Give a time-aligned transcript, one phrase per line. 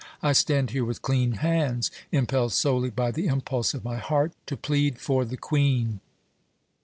[0.23, 4.57] I stand here with clean hands, impelled solely by the impulse of my heart, to
[4.57, 5.99] plead for the Queen.